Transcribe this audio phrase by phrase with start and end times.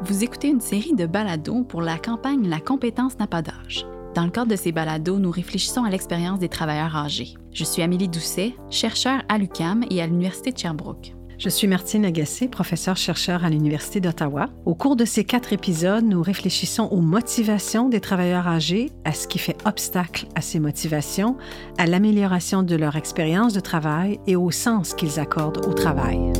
[0.00, 3.86] Vous écoutez une série de balados pour la campagne La compétence n'a pas d'âge.
[4.14, 7.34] Dans le cadre de ces balados, nous réfléchissons à l'expérience des travailleurs âgés.
[7.52, 11.14] Je suis Amélie Doucet, chercheure à l'UCAM et à l'Université de Sherbrooke.
[11.38, 14.48] Je suis Martine Agassé, professeure-chercheur à l'Université d'Ottawa.
[14.64, 19.28] Au cours de ces quatre épisodes, nous réfléchissons aux motivations des travailleurs âgés, à ce
[19.28, 21.36] qui fait obstacle à ces motivations,
[21.78, 26.32] à l'amélioration de leur expérience de travail et au sens qu'ils accordent au travail.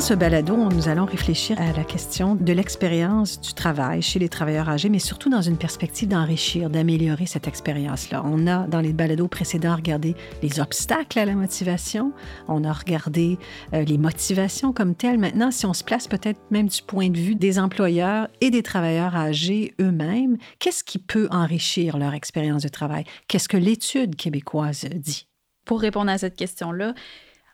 [0.00, 4.68] Ce balado, nous allons réfléchir à la question de l'expérience du travail chez les travailleurs
[4.68, 8.22] âgés, mais surtout dans une perspective d'enrichir, d'améliorer cette expérience-là.
[8.24, 12.12] On a, dans les balados précédents, regardé les obstacles à la motivation,
[12.46, 13.38] on a regardé
[13.74, 15.18] euh, les motivations comme telles.
[15.18, 18.62] Maintenant, si on se place peut-être même du point de vue des employeurs et des
[18.62, 23.04] travailleurs âgés eux-mêmes, qu'est-ce qui peut enrichir leur expérience de travail?
[23.26, 25.26] Qu'est-ce que l'étude québécoise dit?
[25.64, 26.94] Pour répondre à cette question-là,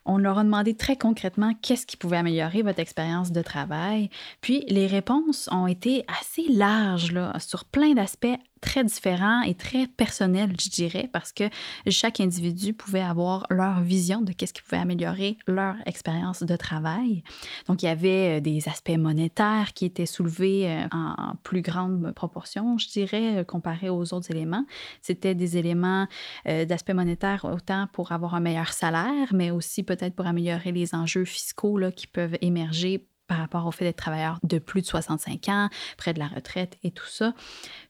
[0.05, 4.10] on leur a demandé très concrètement qu'est-ce qui pouvait améliorer votre expérience de travail.
[4.41, 9.87] Puis les réponses ont été assez larges là, sur plein d'aspects très différents et très
[9.87, 11.45] personnels, je dirais, parce que
[11.89, 17.23] chaque individu pouvait avoir leur vision de qu'est-ce qui pouvait améliorer leur expérience de travail.
[17.69, 22.12] Donc, il y avait euh, des aspects monétaires qui étaient soulevés euh, en plus grande
[22.15, 24.65] proportion, je dirais, euh, comparé aux autres éléments.
[25.03, 26.06] C'était des éléments
[26.47, 31.25] d'aspect monétaire autant pour avoir un meilleur salaire, mais aussi peut-être pour améliorer les enjeux
[31.25, 35.48] fiscaux là, qui peuvent émerger par rapport au fait d'être travailleur de plus de 65
[35.48, 37.34] ans, près de la retraite et tout ça.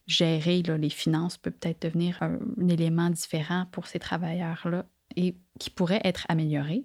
[0.06, 6.00] Gérer les finances peut peut-être devenir un, élément différent pour ces travailleurs-là et qui pourrait
[6.04, 6.84] être amélioré.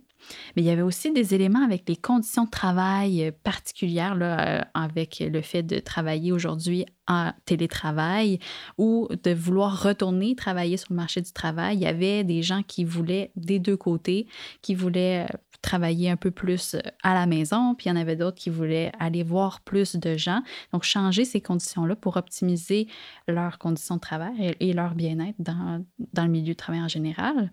[0.56, 4.62] Mais il y avait aussi des éléments avec les conditions de travail particulières, là, euh,
[4.74, 8.40] avec le fait de travailler aujourd'hui en télétravail
[8.78, 11.78] ou de vouloir retourner travailler sur le marché du travail.
[11.78, 14.28] Il y avait des gens qui voulaient des deux côtés,
[14.62, 18.00] qui voulaient euh, travailler un peu plus euh, à la maison, puis il y en
[18.00, 20.42] avait d'autres qui voulaient aller voir plus de gens.
[20.72, 22.88] Donc, changer ces conditions-là pour optimiser
[23.28, 27.52] leurs conditions de travail et, leur bien-être dans, dans, le milieu de travail en général.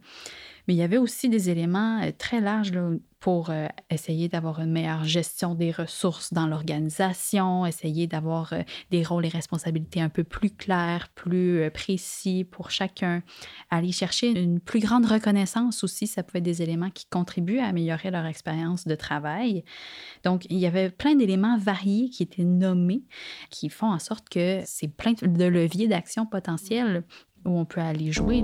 [0.69, 2.56] Mais il y avait aussi des éléments euh, très larges
[3.19, 8.55] pour euh, essayer d'avoir une meilleure gestion des ressources dans l'organisation, essayer d'avoir
[8.91, 13.23] des rôles et responsabilités un peu plus clairs, plus précis pour chacun,
[13.71, 17.67] aller chercher une plus grande reconnaissance aussi, ça pouvait être des éléments qui contribuent à
[17.67, 19.65] améliorer leur expérience de travail.
[20.25, 23.03] Donc, il y avait plein d'éléments variés qui étaient nommés
[23.51, 27.05] qui font en sorte que c'est plein de leviers d'action potentiels
[27.45, 28.43] où on peut aller jouer.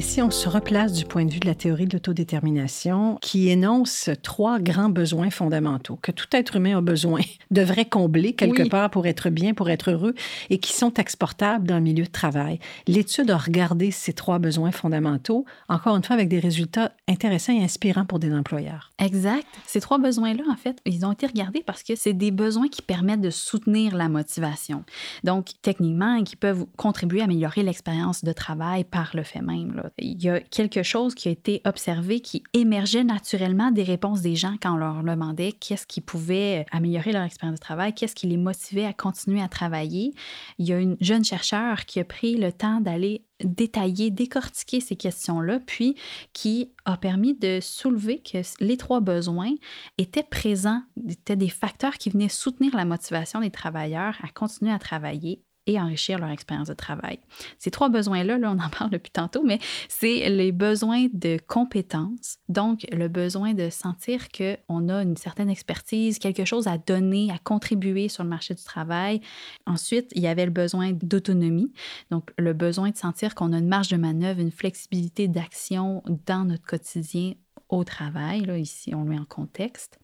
[0.00, 3.50] Et si on se replace du point de vue de la théorie de l'autodétermination, qui
[3.50, 8.88] énonce trois grands besoins fondamentaux que tout être humain a besoin, devrait combler quelque part
[8.88, 10.14] pour être bien, pour être heureux,
[10.48, 12.60] et qui sont exportables dans le milieu de travail.
[12.86, 17.62] L'étude a regardé ces trois besoins fondamentaux, encore une fois avec des résultats intéressants et
[17.62, 18.92] inspirants pour des employeurs.
[18.98, 19.44] Exact.
[19.66, 22.80] Ces trois besoins-là, en fait, ils ont été regardés parce que c'est des besoins qui
[22.80, 24.82] permettent de soutenir la motivation.
[25.24, 29.89] Donc, techniquement, qui peuvent contribuer à améliorer l'expérience de travail par le fait même.
[29.98, 34.36] Il y a quelque chose qui a été observé qui émergeait naturellement des réponses des
[34.36, 38.26] gens quand on leur demandait qu'est-ce qui pouvait améliorer leur expérience de travail, qu'est-ce qui
[38.26, 40.12] les motivait à continuer à travailler.
[40.58, 44.96] Il y a une jeune chercheure qui a pris le temps d'aller détailler, décortiquer ces
[44.96, 45.96] questions-là, puis
[46.32, 49.52] qui a permis de soulever que les trois besoins
[49.98, 54.78] étaient présents, étaient des facteurs qui venaient soutenir la motivation des travailleurs à continuer à
[54.78, 57.18] travailler et enrichir leur expérience de travail.
[57.58, 62.38] Ces trois besoins-là, là, on en parle depuis tantôt, mais c'est les besoins de compétences,
[62.48, 67.38] donc le besoin de sentir qu'on a une certaine expertise, quelque chose à donner, à
[67.38, 69.20] contribuer sur le marché du travail.
[69.66, 71.72] Ensuite, il y avait le besoin d'autonomie,
[72.10, 76.44] donc le besoin de sentir qu'on a une marge de manœuvre, une flexibilité d'action dans
[76.44, 77.34] notre quotidien
[77.70, 79.98] au travail, là, ici on le met en contexte.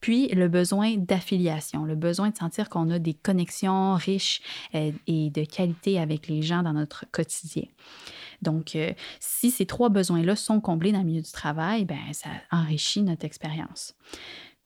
[0.00, 4.42] Puis le besoin d'affiliation, le besoin de sentir qu'on a des connexions riches
[4.74, 7.64] euh, et de qualité avec les gens dans notre quotidien.
[8.42, 12.28] Donc, euh, si ces trois besoins-là sont comblés dans le milieu du travail, ben, ça
[12.50, 13.94] enrichit notre expérience.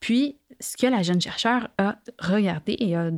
[0.00, 3.10] Puis, ce que la jeune chercheur a regardé et a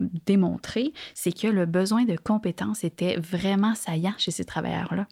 [0.00, 5.06] démontré, c'est que le besoin de compétences était vraiment saillant chez ces travailleurs-là.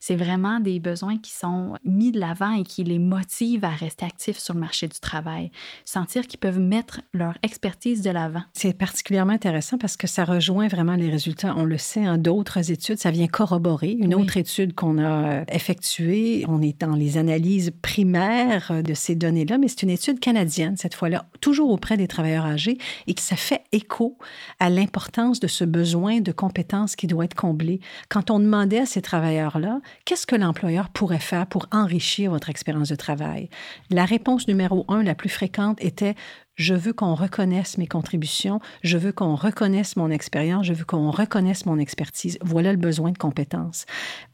[0.00, 4.04] C'est vraiment des besoins qui sont mis de l'avant et qui les motivent à rester
[4.04, 5.50] actifs sur le marché du travail,
[5.84, 8.42] sentir qu'ils peuvent mettre leur expertise de l'avant.
[8.52, 11.54] C'est particulièrement intéressant parce que ça rejoint vraiment les résultats.
[11.56, 13.92] On le sait, en d'autres études, ça vient corroborer.
[13.92, 18.94] Une autre étude qu'on a euh, effectuée, on est dans les analyses primaires euh, de
[18.94, 23.14] ces données-là, mais c'est une étude canadienne, cette fois-là, toujours auprès des travailleurs âgés, et
[23.14, 24.18] qui ça fait écho
[24.60, 27.80] à l'importance de ce besoin de compétences qui doit être comblé.
[28.08, 32.88] Quand on demandait à ces travailleurs-là, qu'est-ce que l'employeur pourrait faire pour enrichir votre expérience
[32.88, 33.48] de travail?
[33.90, 36.14] La réponse numéro un, la plus fréquente, était
[36.56, 41.10] je veux qu'on reconnaisse mes contributions, je veux qu'on reconnaisse mon expérience, je veux qu'on
[41.10, 42.38] reconnaisse mon expertise.
[42.42, 43.86] Voilà le besoin de compétences.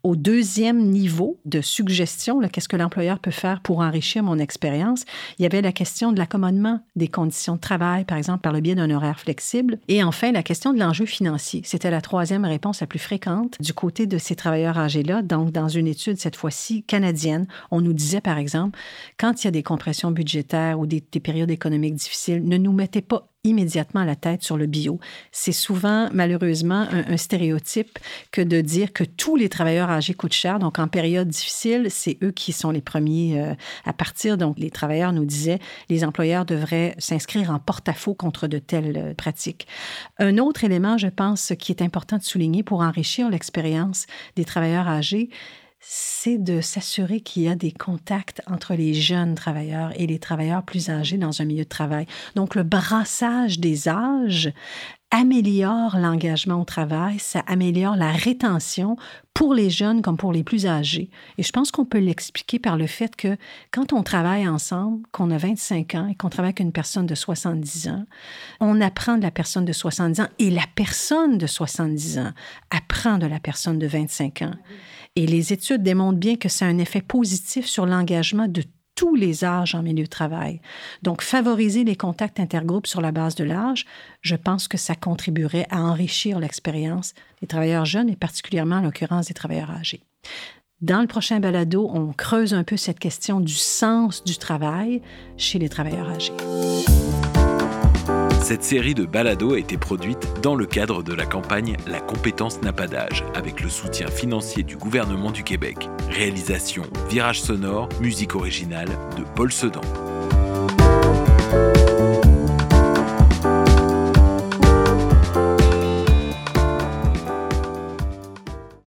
[0.02, 5.04] Au deuxième niveau de suggestion, qu'est-ce que l'employeur peut faire pour enrichir mon expérience,
[5.38, 8.60] il y avait la question de l'accommodement des conditions de travail, par exemple par le
[8.60, 9.78] biais d'un horaire flexible.
[9.88, 11.62] Et enfin, la question de l'enjeu financier.
[11.64, 15.22] C'était la troisième réponse la plus fréquente du côté de ces travailleurs âgés-là.
[15.22, 18.78] Donc, dans une étude, cette fois-ci canadienne, on nous disait, par exemple,
[19.18, 21.96] quand il y a des compressions budgétaires ou des, des périodes économiques
[22.28, 25.00] ne nous mettez pas immédiatement la tête sur le bio.
[25.32, 27.98] C'est souvent, malheureusement, un, stéréotype
[28.32, 30.58] que de dire que tous les travailleurs âgés coûtent cher.
[30.58, 33.54] Donc, en période difficile, c'est eux qui sont les premiers euh,
[33.84, 34.36] à partir.
[34.36, 35.58] Donc, les travailleurs nous disaient,
[35.88, 39.66] les employeurs devraient s'inscrire en porte-à-faux contre de telles euh, pratiques.
[40.18, 44.88] Un autre élément, je pense, qui est important de souligner pour enrichir l'expérience des travailleurs
[44.88, 45.30] âgés,
[45.80, 50.62] c'est de s'assurer qu'il y a des contacts entre les jeunes travailleurs et les travailleurs
[50.62, 52.06] plus âgés dans un milieu de travail.
[52.34, 54.52] Donc, le brassage des âges
[55.10, 58.96] améliore l'engagement au travail, ça améliore la rétention
[59.34, 61.10] pour les jeunes comme pour les plus âgés.
[61.36, 63.36] Et je pense qu'on peut l'expliquer par le fait que
[63.72, 67.14] quand on travaille ensemble, qu'on a 25 ans et qu'on travaille avec une personne de
[67.14, 68.04] 70 ans,
[68.60, 72.32] on apprend de la personne de 70 ans et la personne de 70 ans
[72.70, 74.54] apprend de la personne de 25 ans.
[75.16, 78.62] Et les études démontrent bien que a un effet positif sur l'engagement de
[78.94, 80.60] tous les âges en milieu de travail.
[81.02, 83.86] Donc, favoriser les contacts intergroupes sur la base de l'âge,
[84.20, 89.28] je pense que ça contribuerait à enrichir l'expérience des travailleurs jeunes et particulièrement en l'occurrence
[89.28, 90.02] des travailleurs âgés.
[90.82, 95.02] Dans le prochain balado, on creuse un peu cette question du sens du travail
[95.36, 96.32] chez les travailleurs âgés.
[98.50, 102.60] Cette série de balados a été produite dans le cadre de la campagne La compétence
[102.62, 105.88] n'a pas d'âge, avec le soutien financier du gouvernement du Québec.
[106.08, 109.82] Réalisation Virage sonore, musique originale de Paul Sedan.